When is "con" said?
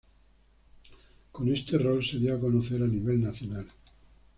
1.31-1.53